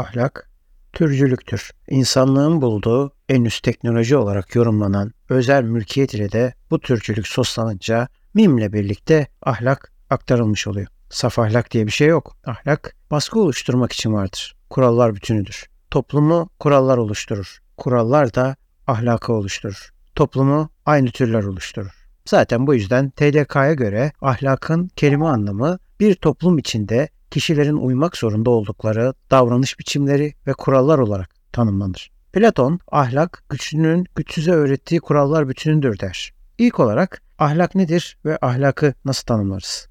[0.00, 0.50] Ahlak,
[0.92, 1.70] türcülüktür.
[1.88, 8.72] İnsanlığın bulduğu en üst teknoloji olarak yorumlanan özel mülkiyet ile de bu türcülük soslanınca mimle
[8.72, 10.86] birlikte ahlak aktarılmış oluyor.
[11.10, 12.36] Saf ahlak diye bir şey yok.
[12.46, 14.56] Ahlak baskı oluşturmak için vardır.
[14.70, 15.66] Kurallar bütünüdür.
[15.90, 17.58] Toplumu kurallar oluşturur.
[17.76, 18.56] Kurallar da
[18.86, 19.90] ahlakı oluşturur.
[20.14, 22.08] Toplumu aynı türler oluşturur.
[22.26, 29.14] Zaten bu yüzden TDK'ya göre ahlakın kelime anlamı bir toplum içinde kişilerin uymak zorunda oldukları
[29.30, 32.10] davranış biçimleri ve kurallar olarak tanımlanır.
[32.32, 36.32] Platon ahlak güçlünün güçsüze öğrettiği kurallar bütünüdür der.
[36.58, 39.88] İlk olarak ahlak nedir ve ahlakı nasıl tanımlarız?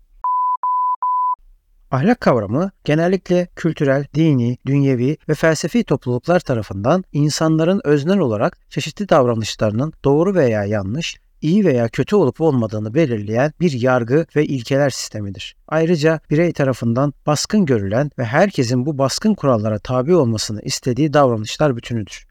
[1.92, 9.94] Ahlak kavramı genellikle kültürel, dini, dünyevi ve felsefi topluluklar tarafından insanların öznel olarak çeşitli davranışlarının
[10.04, 15.56] doğru veya yanlış, iyi veya kötü olup olmadığını belirleyen bir yargı ve ilkeler sistemidir.
[15.68, 22.28] Ayrıca birey tarafından baskın görülen ve herkesin bu baskın kurallara tabi olmasını istediği davranışlar bütünüdür.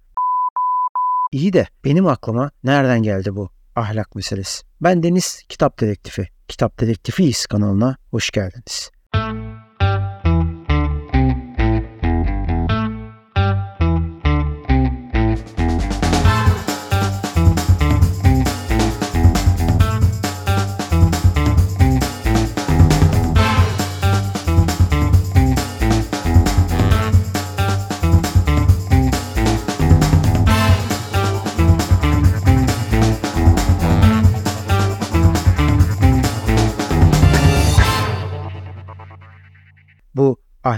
[1.33, 4.63] İyi de benim aklıma nereden geldi bu ahlak meselesi?
[4.81, 6.29] Ben Deniz Kitap Dedektifi.
[6.49, 8.91] Kitap Dedektifiyiz kanalına hoş geldiniz.
[9.15, 9.68] Bu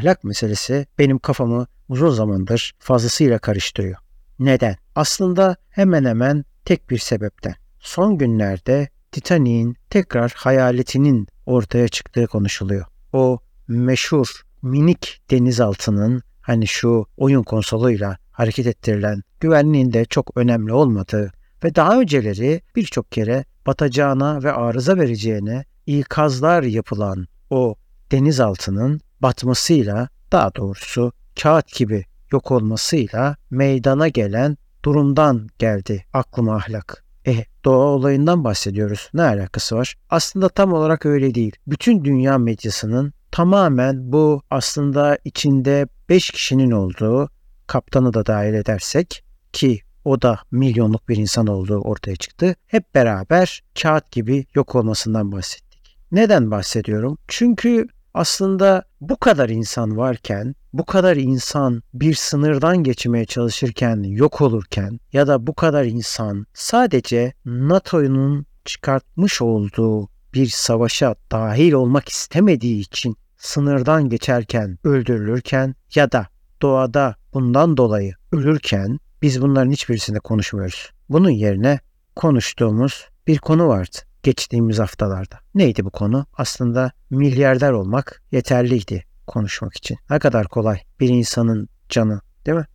[0.01, 3.97] ahlak meselesi benim kafamı uzun zamandır fazlasıyla karıştırıyor.
[4.39, 4.77] Neden?
[4.95, 7.55] Aslında hemen hemen tek bir sebepten.
[7.81, 12.85] Son günlerde Titanic'in tekrar hayaletinin ortaya çıktığı konuşuluyor.
[13.13, 21.33] O meşhur minik denizaltının hani şu oyun konsoluyla hareket ettirilen güvenliğin de çok önemli olmadığı
[21.65, 27.75] ve daha önceleri birçok kere batacağına ve arıza vereceğine ikazlar yapılan o
[28.13, 37.05] denizaltının batmasıyla daha doğrusu kağıt gibi yok olmasıyla meydana gelen durumdan geldi aklıma ahlak.
[37.27, 39.11] E doğa olayından bahsediyoruz.
[39.15, 39.95] Ne alakası var?
[40.11, 41.57] Aslında tam olarak öyle değil.
[41.67, 47.29] Bütün dünya medyasının tamamen bu aslında içinde 5 kişinin olduğu
[47.67, 52.55] kaptanı da dahil edersek ki o da milyonluk bir insan olduğu ortaya çıktı.
[52.67, 55.99] Hep beraber kağıt gibi yok olmasından bahsettik.
[56.13, 57.19] Neden bahsediyorum?
[57.29, 65.01] Çünkü aslında bu kadar insan varken, bu kadar insan bir sınırdan geçmeye çalışırken yok olurken
[65.13, 73.17] ya da bu kadar insan sadece NATO'nun çıkartmış olduğu bir savaşa dahil olmak istemediği için
[73.37, 76.27] sınırdan geçerken öldürülürken ya da
[76.63, 80.91] doğada bundan dolayı ölürken biz bunların hiçbirisinde konuşmuyoruz.
[81.09, 81.81] Bunun yerine
[82.17, 85.39] konuştuğumuz bir konu vardı geçtiğimiz haftalarda.
[85.55, 86.27] Neydi bu konu?
[86.37, 89.99] Aslında milyarder olmak yeterliydi konuşmak için.
[90.11, 92.67] Ne kadar kolay bir insanın canı değil mi?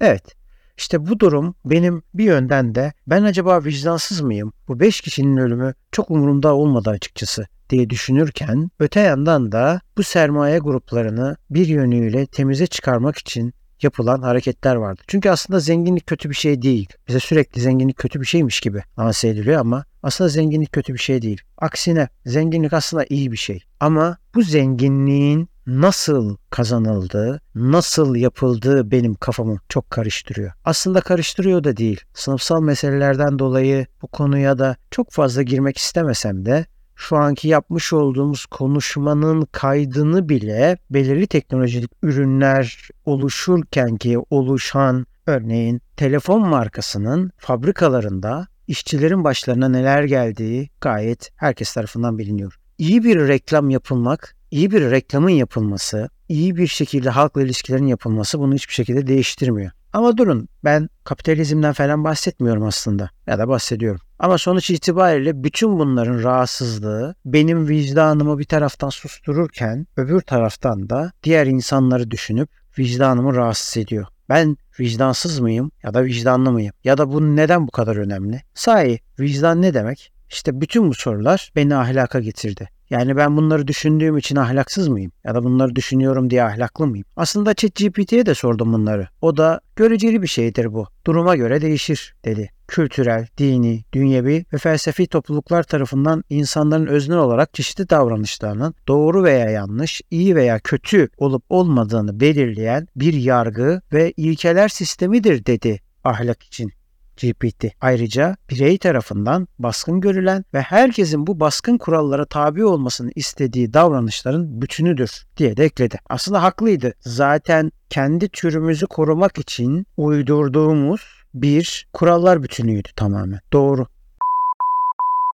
[0.00, 0.34] Evet.
[0.76, 4.52] İşte bu durum benim bir yönden de ben acaba vicdansız mıyım?
[4.68, 10.58] Bu beş kişinin ölümü çok umurumda olmadı açıkçası diye düşünürken öte yandan da bu sermaye
[10.58, 13.52] gruplarını bir yönüyle temize çıkarmak için
[13.84, 15.02] yapılan hareketler vardı.
[15.06, 16.88] Çünkü aslında zenginlik kötü bir şey değil.
[17.08, 21.22] Bize sürekli zenginlik kötü bir şeymiş gibi lanse ediliyor ama aslında zenginlik kötü bir şey
[21.22, 21.40] değil.
[21.58, 23.64] Aksine zenginlik aslında iyi bir şey.
[23.80, 30.52] Ama bu zenginliğin nasıl kazanıldığı, nasıl yapıldığı benim kafamı çok karıştırıyor.
[30.64, 32.00] Aslında karıştırıyor da değil.
[32.14, 36.66] Sınıfsal meselelerden dolayı bu konuya da çok fazla girmek istemesem de
[36.96, 46.48] şu anki yapmış olduğumuz konuşmanın kaydını bile belirli teknolojik ürünler oluşurken ki oluşan örneğin telefon
[46.48, 52.58] markasının fabrikalarında işçilerin başlarına neler geldiği gayet herkes tarafından biliniyor.
[52.78, 58.54] İyi bir reklam yapılmak, iyi bir reklamın yapılması, iyi bir şekilde halkla ilişkilerin yapılması bunu
[58.54, 59.70] hiçbir şekilde değiştirmiyor.
[59.92, 64.00] Ama durun ben kapitalizmden falan bahsetmiyorum aslında ya da bahsediyorum.
[64.22, 71.46] Ama sonuç itibariyle bütün bunların rahatsızlığı benim vicdanımı bir taraftan sustururken öbür taraftan da diğer
[71.46, 72.48] insanları düşünüp
[72.78, 74.06] vicdanımı rahatsız ediyor.
[74.28, 76.72] Ben vicdansız mıyım ya da vicdanlı mıyım?
[76.84, 78.42] Ya da bu neden bu kadar önemli?
[78.54, 80.12] Sahi vicdan ne demek?
[80.30, 82.68] İşte bütün bu sorular beni ahlaka getirdi.
[82.92, 85.12] Yani ben bunları düşündüğüm için ahlaksız mıyım?
[85.24, 87.06] Ya da bunları düşünüyorum diye ahlaklı mıyım?
[87.16, 89.08] Aslında ChatGPT'ye de sordum bunları.
[89.20, 90.86] O da göreceli bir şeydir bu.
[91.06, 92.50] Duruma göre değişir dedi.
[92.68, 100.00] Kültürel, dini, dünyevi ve felsefi topluluklar tarafından insanların öznel olarak çeşitli davranışlarının doğru veya yanlış,
[100.10, 106.72] iyi veya kötü olup olmadığını belirleyen bir yargı ve ilkeler sistemidir dedi ahlak için.
[107.16, 107.66] GPT.
[107.80, 115.26] Ayrıca birey tarafından baskın görülen ve herkesin bu baskın kurallara tabi olmasını istediği davranışların bütünüdür
[115.36, 115.98] diye de ekledi.
[116.08, 116.92] Aslında haklıydı.
[117.00, 121.00] Zaten kendi türümüzü korumak için uydurduğumuz
[121.34, 123.40] bir kurallar bütünüydü tamamen.
[123.52, 123.86] Doğru.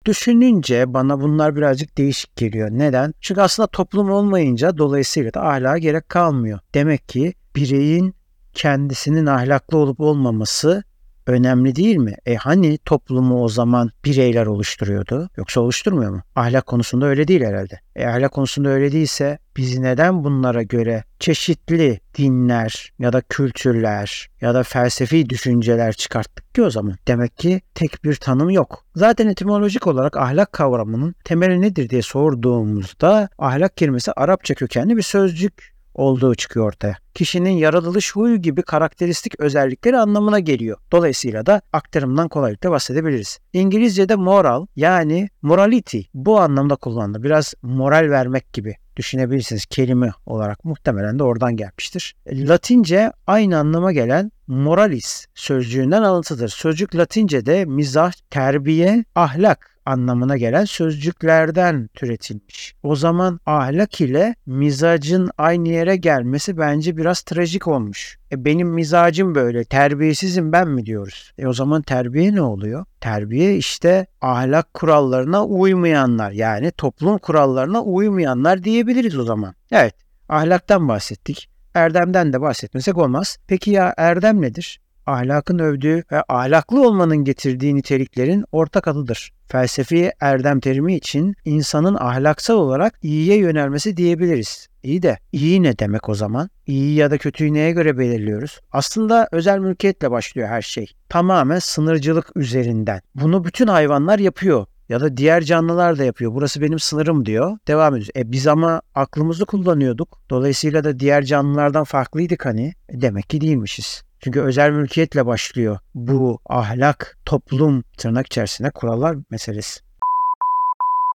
[0.05, 2.69] Düşününce bana bunlar birazcık değişik geliyor.
[2.71, 3.15] Neden?
[3.21, 6.59] Çünkü aslında toplum olmayınca dolayısıyla da ahlaka gerek kalmıyor.
[6.75, 8.15] Demek ki bireyin
[8.55, 10.85] kendisinin ahlaklı olup olmaması
[11.29, 12.15] önemli değil mi?
[12.27, 15.31] E hani toplumu o zaman bireyler oluşturuyordu?
[15.37, 16.23] Yoksa oluşturmuyor mu?
[16.37, 17.81] Ahlak konusunda öyle değil herhalde.
[17.97, 24.55] E ahlak konusunda öyle değilse biz neden bunlara göre çeşitli dinler ya da kültürler ya
[24.55, 26.97] da felsefi düşünceler çıkarttık ki o zaman?
[27.09, 28.85] Demek ki tek bir tanım yok.
[28.97, 35.78] Zaten etimolojik olarak ahlak kavramının temeli nedir diye sorduğumuzda ahlak kelimesi Arapça kökenli bir sözcük
[35.99, 36.97] olduğu çıkıyor ortaya.
[37.15, 40.79] Kişinin yaratılış huyu gibi karakteristik özellikleri anlamına geliyor.
[40.93, 43.39] Dolayısıyla da aktarımdan kolaylıkla bahsedebiliriz.
[43.53, 47.23] İngilizce'de moral yani morality bu anlamda kullanılır.
[47.23, 52.17] Biraz moral vermek gibi düşünebilirsiniz kelime olarak muhtemelen de oradan gelmiştir.
[52.33, 56.49] Latince aynı anlama gelen moralis sözcüğünden alıntıdır.
[56.49, 62.75] Sözcük Latince'de mizah, terbiye, ahlak anlamına gelen sözcüklerden türetilmiş.
[62.83, 68.19] O zaman ahlak ile mizacın aynı yere gelmesi bence biraz trajik olmuş.
[68.33, 71.33] E benim mizacım böyle, terbiyesizim ben mi diyoruz?
[71.39, 72.85] E o zaman terbiye ne oluyor?
[73.01, 79.55] Terbiye işte ahlak kurallarına uymayanlar yani toplum kurallarına uymayanlar diyebiliriz o zaman.
[79.73, 79.95] Evet,
[80.29, 81.51] ahlaktan bahsettik.
[81.75, 83.39] Erdem'den de bahsetmesek olmaz.
[83.47, 84.81] Peki ya erdem nedir?
[85.09, 89.33] Ahlakın övdüğü ve ahlaklı olmanın getirdiği niteliklerin ortak adıdır.
[89.47, 94.69] Felsefi erdem terimi için insanın ahlaksal olarak iyiye yönelmesi diyebiliriz.
[94.83, 96.51] İyi de iyi ne demek o zaman?
[96.67, 98.61] İyi ya da kötüyü neye göre belirliyoruz?
[98.73, 100.93] Aslında özel mülkiyetle başlıyor her şey.
[101.09, 103.01] Tamamen sınırcılık üzerinden.
[103.15, 106.35] Bunu bütün hayvanlar yapıyor ya da diğer canlılar da yapıyor.
[106.35, 107.59] Burası benim sınırım diyor.
[107.69, 108.11] Devam ediyoruz.
[108.17, 110.21] E biz ama aklımızı kullanıyorduk.
[110.31, 112.75] Dolayısıyla da diğer canlılardan farklıydık hani.
[112.89, 114.08] E demek ki değilmişiz.
[114.21, 119.81] Çünkü özel mülkiyetle başlıyor bu ahlak, toplum tırnak içerisinde kurallar meselesi.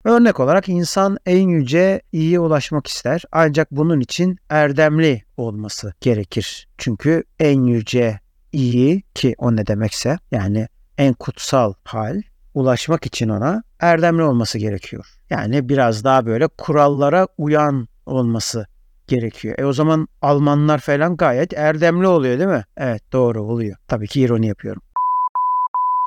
[0.04, 6.68] Örnek olarak insan en yüce iyiye ulaşmak ister ancak bunun için erdemli olması gerekir.
[6.78, 8.20] Çünkü en yüce
[8.52, 12.22] iyi ki o ne demekse yani en kutsal hal
[12.54, 15.06] ulaşmak için ona erdemli olması gerekiyor.
[15.30, 18.66] Yani biraz daha böyle kurallara uyan olması
[19.14, 19.54] gerekiyor.
[19.58, 22.64] E o zaman Almanlar falan gayet erdemli oluyor değil mi?
[22.76, 23.76] Evet doğru oluyor.
[23.88, 24.82] Tabii ki ironi yapıyorum.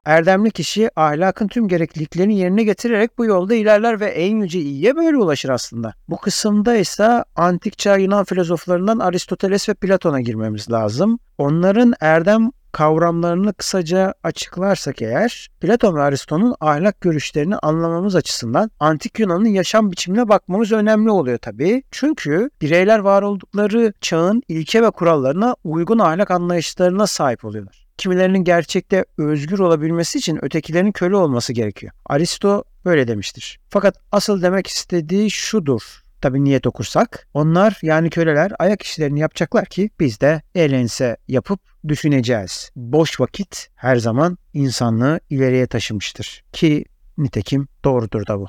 [0.06, 5.18] Erdemli kişi ahlakın tüm gerekliliklerini yerine getirerek bu yolda ilerler ve en yüce iyiye böyle
[5.18, 5.94] ulaşır aslında.
[6.10, 11.20] Bu kısımda ise antik çağ Yunan filozoflarından Aristoteles ve Platon'a girmemiz lazım.
[11.38, 19.46] Onların erdem kavramlarını kısaca açıklarsak eğer, Platon ve Aristo'nun ahlak görüşlerini anlamamız açısından antik Yunan'ın
[19.46, 21.84] yaşam biçimine bakmamız önemli oluyor tabii.
[21.92, 27.86] Çünkü bireyler var oldukları çağın ilke ve kurallarına uygun ahlak anlayışlarına sahip oluyorlar.
[27.98, 31.94] Kimilerinin gerçekte özgür olabilmesi için ötekilerin köle olması gerekiyor.
[32.06, 33.60] Aristo böyle demiştir.
[33.70, 39.90] Fakat asıl demek istediği şudur tabi niyet okursak onlar yani köleler ayak işlerini yapacaklar ki
[40.00, 42.70] biz de eğlense yapıp düşüneceğiz.
[42.76, 46.86] Boş vakit her zaman insanlığı ileriye taşımıştır ki
[47.18, 48.48] nitekim doğrudur da bu.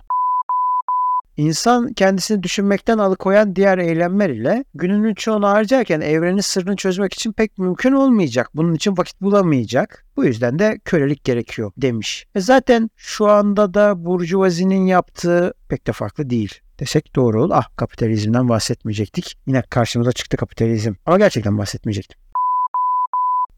[1.36, 7.58] İnsan kendisini düşünmekten alıkoyan diğer eylemler ile gününün çoğunu harcarken evrenin sırrını çözmek için pek
[7.58, 8.50] mümkün olmayacak.
[8.54, 10.04] Bunun için vakit bulamayacak.
[10.16, 12.26] Bu yüzden de kölelik gerekiyor demiş.
[12.34, 17.54] E zaten şu anda da burjuvazinin yaptığı pek de farklı değil desek doğru olur.
[17.54, 19.34] Ah kapitalizmden bahsetmeyecektik.
[19.46, 20.92] Yine karşımıza çıktı kapitalizm.
[21.06, 22.20] Ama gerçekten bahsetmeyecektim.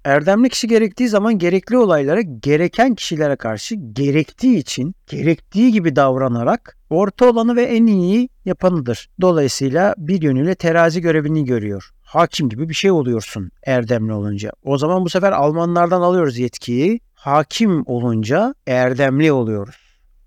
[0.04, 7.30] Erdemli kişi gerektiği zaman gerekli olaylara gereken kişilere karşı gerektiği için gerektiği gibi davranarak orta
[7.30, 9.08] olanı ve en iyiyi yapanıdır.
[9.20, 11.90] Dolayısıyla bir yönüyle terazi görevini görüyor.
[12.02, 14.52] Hakim gibi bir şey oluyorsun erdemli olunca.
[14.64, 17.00] O zaman bu sefer Almanlardan alıyoruz yetkiyi.
[17.14, 19.76] Hakim olunca erdemli oluyoruz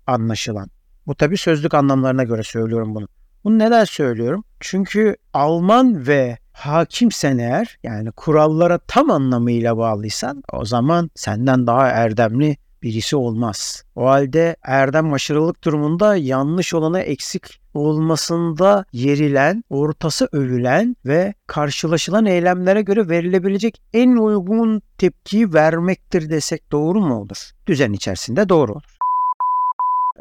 [0.06, 0.68] anlaşılan.
[1.06, 3.08] Bu tabi sözlük anlamlarına göre söylüyorum bunu.
[3.44, 4.44] Bunu neden söylüyorum?
[4.60, 12.56] Çünkü Alman ve hakimsen eğer yani kurallara tam anlamıyla bağlıysan o zaman senden daha erdemli
[12.82, 13.84] birisi olmaz.
[13.96, 22.82] O halde erdem aşırılık durumunda yanlış olana eksik olmasında yerilen, ortası övülen ve karşılaşılan eylemlere
[22.82, 27.50] göre verilebilecek en uygun tepkiyi vermektir desek doğru mu olur?
[27.66, 29.01] Düzen içerisinde doğru olur.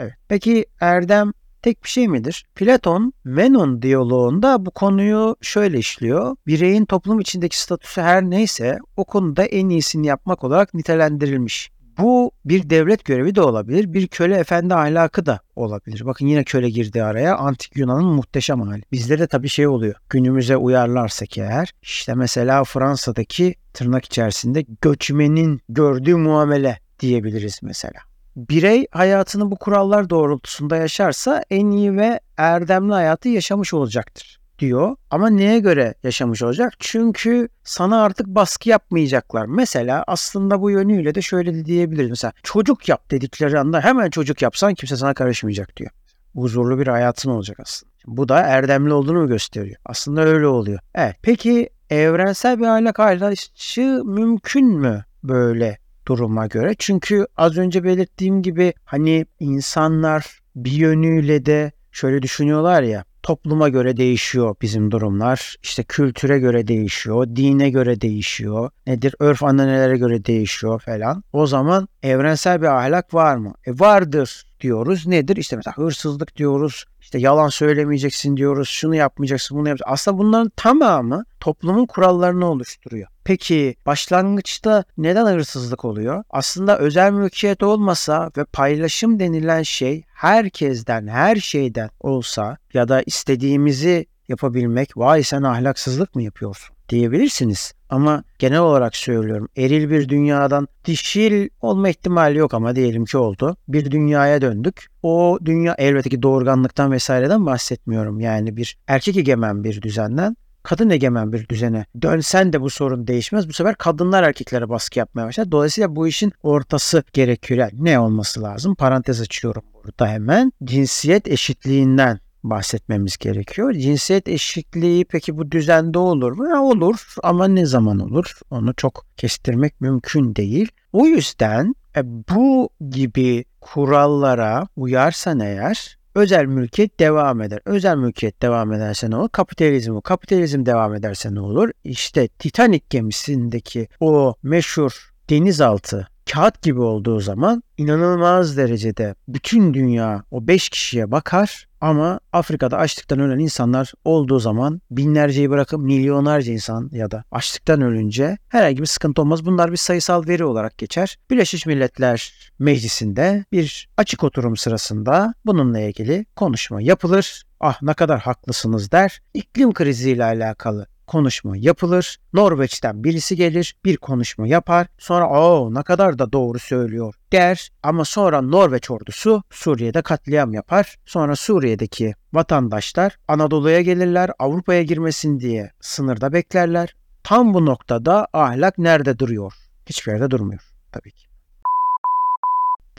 [0.01, 0.13] Evet.
[0.27, 1.31] Peki erdem
[1.61, 2.45] tek bir şey midir?
[2.55, 6.35] Platon Menon diyaloğunda bu konuyu şöyle işliyor.
[6.47, 11.71] Bireyin toplum içindeki statüsü her neyse o konuda en iyisini yapmak olarak nitelendirilmiş.
[11.97, 16.05] Bu bir devlet görevi de olabilir, bir köle efendi ahlakı da olabilir.
[16.05, 17.37] Bakın yine köle girdi araya.
[17.37, 18.83] Antik Yunan'ın muhteşem hali.
[18.91, 19.95] Bizde de tabii şey oluyor.
[20.09, 28.10] Günümüze uyarlarsak eğer işte mesela Fransa'daki tırnak içerisinde göçmenin gördüğü muamele diyebiliriz mesela.
[28.35, 34.95] Birey hayatını bu kurallar doğrultusunda yaşarsa en iyi ve erdemli hayatı yaşamış olacaktır diyor.
[35.09, 36.73] Ama neye göre yaşamış olacak?
[36.79, 39.45] Çünkü sana artık baskı yapmayacaklar.
[39.45, 42.09] Mesela aslında bu yönüyle de şöyle de diyebiliriz.
[42.09, 45.91] Mesela çocuk yap dedikleri anda hemen çocuk yapsan kimse sana karışmayacak diyor.
[46.35, 47.91] Huzurlu bir hayatın olacak aslında.
[48.07, 49.77] Bu da erdemli olduğunu mu gösteriyor?
[49.85, 50.79] Aslında öyle oluyor.
[50.95, 51.15] Evet.
[51.21, 55.77] Peki evrensel bir ahlak anlayışı mümkün mü böyle
[56.11, 56.75] duruma göre?
[56.79, 63.97] Çünkü az önce belirttiğim gibi hani insanlar bir yönüyle de şöyle düşünüyorlar ya topluma göre
[63.97, 65.55] değişiyor bizim durumlar.
[65.63, 68.69] İşte kültüre göre değişiyor, dine göre değişiyor.
[68.87, 69.15] Nedir?
[69.19, 71.23] Örf ananelere göre değişiyor falan.
[71.33, 73.53] O zaman evrensel bir ahlak var mı?
[73.65, 75.07] E vardır diyoruz.
[75.07, 75.37] Nedir?
[75.37, 76.85] İşte mesela hırsızlık diyoruz.
[77.01, 78.69] İşte yalan söylemeyeceksin diyoruz.
[78.69, 79.93] Şunu yapmayacaksın, bunu yapacaksın.
[79.93, 83.07] Aslında bunların tamamı toplumun kurallarını oluşturuyor.
[83.23, 86.23] Peki başlangıçta neden hırsızlık oluyor?
[86.29, 94.05] Aslında özel mülkiyet olmasa ve paylaşım denilen şey herkesten, her şeyden olsa ya da istediğimizi
[94.27, 97.73] yapabilmek, vay sen ahlaksızlık mı yapıyorsun diyebilirsiniz.
[97.89, 103.57] Ama genel olarak söylüyorum eril bir dünyadan dişil olma ihtimali yok ama diyelim ki oldu.
[103.67, 104.87] Bir dünyaya döndük.
[105.03, 108.19] O dünya elbette ki doğurganlıktan vesaireden bahsetmiyorum.
[108.19, 113.49] Yani bir erkek egemen bir düzenden kadın egemen bir düzene dönsen de bu sorun değişmez.
[113.49, 115.51] Bu sefer kadınlar erkeklere baskı yapmaya başlar.
[115.51, 117.59] Dolayısıyla bu işin ortası gerekiyor.
[117.59, 118.75] Yani ne olması lazım?
[118.75, 120.53] Parantez açıyorum burada hemen.
[120.63, 123.73] Cinsiyet eşitliğinden bahsetmemiz gerekiyor.
[123.73, 126.49] Cinsiyet eşitliği peki bu düzende olur mu?
[126.49, 128.39] Ya olur ama ne zaman olur?
[128.51, 130.71] Onu çok kestirmek mümkün değil.
[130.93, 137.59] O yüzden e, bu gibi kurallara uyarsan eğer özel mülkiyet devam eder.
[137.65, 139.29] Özel mülkiyet devam ederse ne olur?
[139.29, 140.01] Kapitalizm o.
[140.01, 141.69] Kapitalizm devam ederse ne olur?
[141.83, 150.47] İşte Titanic gemisindeki o meşhur denizaltı kağıt gibi olduğu zaman inanılmaz derecede bütün dünya o
[150.47, 157.11] 5 kişiye bakar ama Afrika'da açlıktan ölen insanlar olduğu zaman binlerceyi bırakıp milyonlarca insan ya
[157.11, 159.45] da açlıktan ölünce herhangi bir sıkıntı olmaz.
[159.45, 161.17] Bunlar bir sayısal veri olarak geçer.
[161.29, 167.43] Birleşmiş Milletler Meclisi'nde bir açık oturum sırasında bununla ilgili konuşma yapılır.
[167.59, 169.21] Ah ne kadar haklısınız der.
[169.33, 172.17] İklim kriziyle alakalı konuşma yapılır.
[172.33, 174.87] Norveç'ten birisi gelir, bir konuşma yapar.
[174.97, 177.69] Sonra o ne kadar da doğru söylüyor der.
[177.83, 180.95] Ama sonra Norveç ordusu Suriye'de katliam yapar.
[181.05, 186.95] Sonra Suriye'deki vatandaşlar Anadolu'ya gelirler, Avrupa'ya girmesin diye sınırda beklerler.
[187.23, 189.53] Tam bu noktada ahlak nerede duruyor?
[189.85, 191.27] Hiçbir yerde durmuyor tabii ki.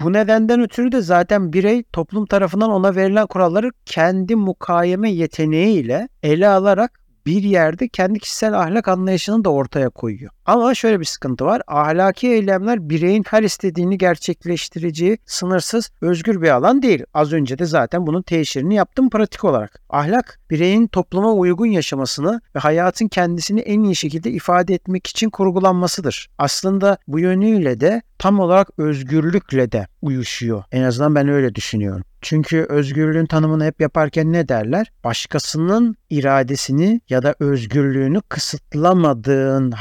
[0.00, 6.48] Bu nedenden ötürü de zaten birey toplum tarafından ona verilen kuralları kendi mukayeme yeteneğiyle ele
[6.48, 10.32] alarak bir yerde kendi kişisel ahlak anlayışını da ortaya koyuyor.
[10.46, 11.62] Ama şöyle bir sıkıntı var.
[11.66, 17.04] Ahlaki eylemler bireyin her istediğini gerçekleştireceği sınırsız, özgür bir alan değil.
[17.14, 19.82] Az önce de zaten bunun teşhirini yaptım pratik olarak.
[19.90, 26.28] Ahlak bireyin topluma uygun yaşamasını ve hayatın kendisini en iyi şekilde ifade etmek için kurgulanmasıdır.
[26.38, 30.64] Aslında bu yönüyle de tam olarak özgürlükle de uyuşuyor.
[30.72, 32.04] En azından ben öyle düşünüyorum.
[32.22, 34.92] Çünkü özgürlüğün tanımını hep yaparken ne derler?
[35.04, 39.72] Başkasının iradesini ya da özgürlüğünü kısıtlamadığın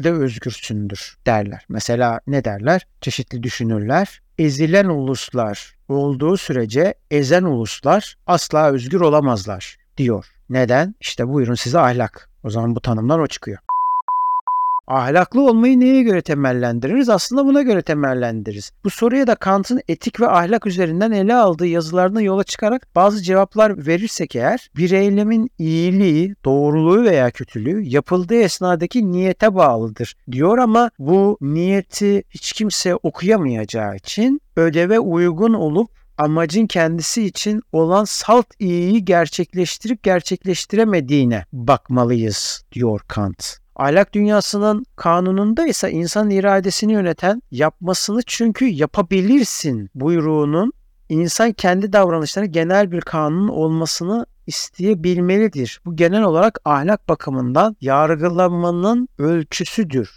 [0.00, 1.64] hallerde özgürsündür derler.
[1.68, 2.86] Mesela ne derler?
[3.00, 4.20] Çeşitli düşünürler.
[4.38, 10.26] Ezilen uluslar olduğu sürece ezen uluslar asla özgür olamazlar diyor.
[10.48, 10.94] Neden?
[11.00, 12.30] İşte buyurun size ahlak.
[12.44, 13.58] O zaman bu tanımlar o çıkıyor.
[14.90, 17.08] Ahlaklı olmayı neye göre temellendiririz?
[17.08, 18.70] Aslında buna göre temellendiririz.
[18.84, 23.86] Bu soruya da Kant'ın etik ve ahlak üzerinden ele aldığı yazılarına yola çıkarak bazı cevaplar
[23.86, 31.38] verirsek eğer bir eylemin iyiliği, doğruluğu veya kötülüğü yapıldığı esnadaki niyete bağlıdır diyor ama bu
[31.40, 40.02] niyeti hiç kimse okuyamayacağı için ödeve uygun olup amacın kendisi için olan salt iyiyi gerçekleştirip
[40.02, 43.59] gerçekleştiremediğine bakmalıyız diyor Kant.
[43.80, 50.72] Ahlak dünyasının kanununda ise insan iradesini yöneten yapmasını çünkü yapabilirsin buyruğunun
[51.08, 55.80] insan kendi davranışlarına genel bir kanun olmasını isteyebilmelidir.
[55.84, 60.10] Bu genel olarak ahlak bakımından yargılamanın ölçüsüdür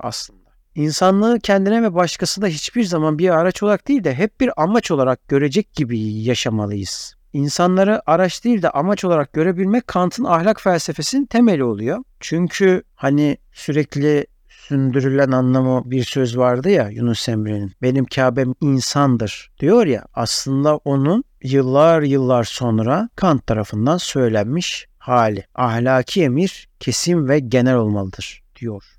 [0.00, 0.50] aslında.
[0.74, 5.28] İnsanlığı kendine ve başkasına hiçbir zaman bir araç olarak değil de hep bir amaç olarak
[5.28, 7.15] görecek gibi yaşamalıyız.
[7.36, 12.04] İnsanları araç değil de amaç olarak görebilmek Kant'ın ahlak felsefesinin temeli oluyor.
[12.20, 17.72] Çünkü hani sürekli sündürülen anlamı bir söz vardı ya Yunus Emre'nin.
[17.82, 25.44] Benim Kabe'm insandır diyor ya aslında onun yıllar yıllar sonra Kant tarafından söylenmiş hali.
[25.54, 28.95] Ahlaki emir kesin ve genel olmalıdır diyor.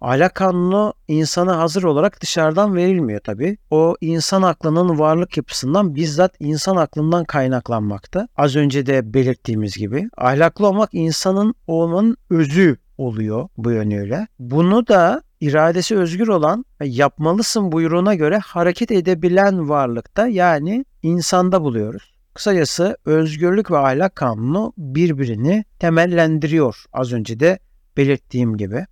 [0.00, 3.58] Ahlak kanunu insana hazır olarak dışarıdan verilmiyor tabi.
[3.70, 8.28] O insan aklının varlık yapısından bizzat insan aklından kaynaklanmakta.
[8.36, 14.26] Az önce de belirttiğimiz gibi ahlaklı olmak insanın olmanın özü oluyor bu yönüyle.
[14.38, 22.16] Bunu da iradesi özgür olan yapmalısın buyruğuna göre hareket edebilen varlıkta yani insanda buluyoruz.
[22.34, 27.58] Kısacası özgürlük ve ahlak kanunu birbirini temellendiriyor az önce de
[27.96, 28.86] belirttiğim gibi.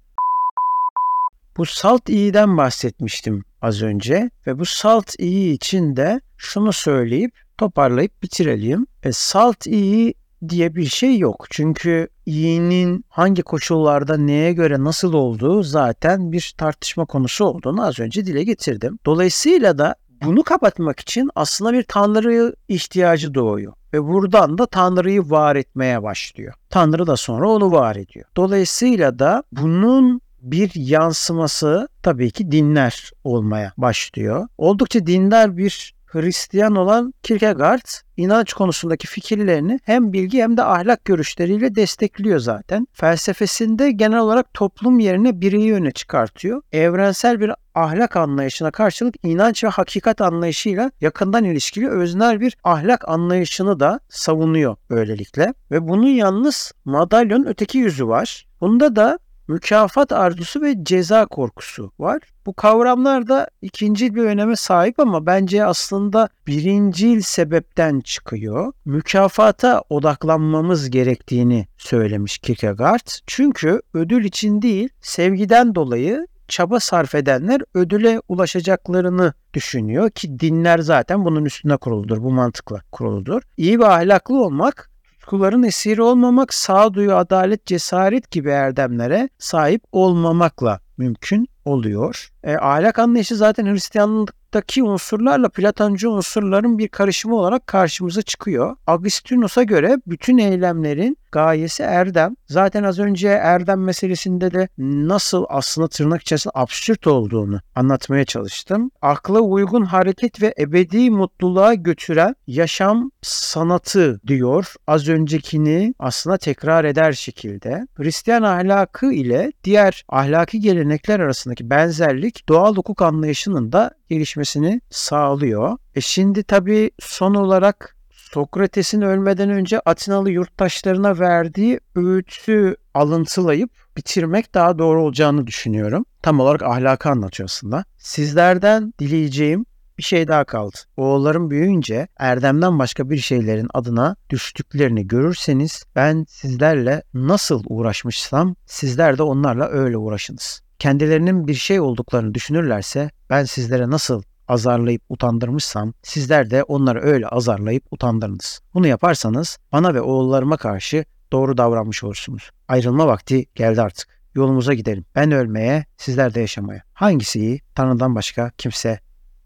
[1.56, 8.22] Bu salt iyiden bahsetmiştim az önce ve bu salt iyi için de şunu söyleyip toparlayıp
[8.22, 8.86] bitirelim.
[9.02, 10.14] E, salt iyi
[10.48, 11.46] diye bir şey yok.
[11.50, 18.26] Çünkü iyinin hangi koşullarda neye göre nasıl olduğu zaten bir tartışma konusu olduğunu az önce
[18.26, 18.98] dile getirdim.
[19.06, 19.94] Dolayısıyla da
[20.24, 26.54] bunu kapatmak için aslında bir tanrı ihtiyacı doğuyor ve buradan da tanrıyı var etmeye başlıyor.
[26.70, 28.26] Tanrı da sonra onu var ediyor.
[28.36, 34.48] Dolayısıyla da bunun bir yansıması tabii ki dinler olmaya başlıyor.
[34.58, 37.86] Oldukça dindar bir Hristiyan olan Kierkegaard
[38.16, 42.86] inanç konusundaki fikirlerini hem bilgi hem de ahlak görüşleriyle destekliyor zaten.
[42.92, 46.62] Felsefesinde genel olarak toplum yerine bireyi öne çıkartıyor.
[46.72, 53.80] Evrensel bir ahlak anlayışına karşılık inanç ve hakikat anlayışıyla yakından ilişkili öznel bir ahlak anlayışını
[53.80, 55.54] da savunuyor böylelikle.
[55.70, 58.46] Ve bunun yalnız madalyonun öteki yüzü var.
[58.60, 62.22] Bunda da mükafat arzusu ve ceza korkusu var.
[62.46, 68.72] Bu kavramlar da ikinci bir öneme sahip ama bence aslında birincil sebepten çıkıyor.
[68.84, 73.08] Mükafata odaklanmamız gerektiğini söylemiş Kierkegaard.
[73.26, 81.24] Çünkü ödül için değil, sevgiden dolayı çaba sarf edenler ödüle ulaşacaklarını düşünüyor ki dinler zaten
[81.24, 82.22] bunun üstüne kuruludur.
[82.22, 83.42] Bu mantıkla kuruludur.
[83.56, 84.90] İyi ve ahlaklı olmak
[85.24, 92.30] tutkuların esiri olmamak, sağduyu, adalet, cesaret gibi erdemlere sahip olmamakla mümkün oluyor.
[92.44, 98.76] E, ahlak anlayışı zaten Hristiyanlıktaki unsurlarla Platoncu unsurların bir karışımı olarak karşımıza çıkıyor.
[98.86, 102.36] Agustinus'a göre bütün eylemlerin gayesi erdem.
[102.46, 108.90] Zaten az önce erdem meselesinde de nasıl aslında tırnak içerisinde absürt olduğunu anlatmaya çalıştım.
[109.02, 114.74] Akla uygun hareket ve ebedi mutluluğa götüren yaşam sanatı diyor.
[114.86, 117.86] Az öncekini aslında tekrar eder şekilde.
[117.94, 121.20] Hristiyan ahlakı ile diğer ahlaki gelenekler
[121.54, 125.78] arasındaki benzerlik doğal hukuk anlayışının da gelişmesini sağlıyor.
[125.94, 134.78] E şimdi tabii son olarak Sokrates'in ölmeden önce Atinalı yurttaşlarına verdiği öğütü alıntılayıp bitirmek daha
[134.78, 136.04] doğru olacağını düşünüyorum.
[136.22, 137.84] Tam olarak ahlakı anlatıyor aslında.
[137.98, 139.64] Sizlerden dileyeceğim
[139.98, 140.76] bir şey daha kaldı.
[140.96, 149.22] Oğullarım büyüyünce erdemden başka bir şeylerin adına düştüklerini görürseniz ben sizlerle nasıl uğraşmışsam sizler de
[149.22, 150.64] onlarla öyle uğraşınız.
[150.84, 157.84] Kendilerinin bir şey olduklarını düşünürlerse ben sizlere nasıl azarlayıp utandırmışsam sizler de onları öyle azarlayıp
[157.90, 158.60] utandırınız.
[158.74, 162.50] Bunu yaparsanız bana ve oğullarıma karşı doğru davranmış olursunuz.
[162.68, 164.08] Ayrılma vakti geldi artık.
[164.34, 165.04] Yolumuza gidelim.
[165.14, 166.82] Ben ölmeye, sizler de yaşamaya.
[166.94, 167.60] Hangisi iyi?
[167.74, 169.00] Tanrı'dan başka kimse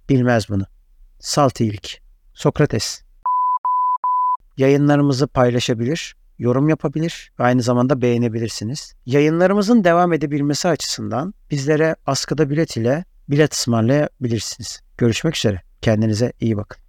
[0.08, 0.64] bilmez bunu.
[1.18, 2.00] Salt iyilik.
[2.34, 3.02] Sokrates.
[4.56, 8.94] Yayınlarımızı paylaşabilir, yorum yapabilir ve aynı zamanda beğenebilirsiniz.
[9.06, 14.80] Yayınlarımızın devam edebilmesi açısından bizlere askıda bilet ile bilet ısmarlayabilirsiniz.
[14.98, 15.62] Görüşmek üzere.
[15.82, 16.82] Kendinize iyi bakın.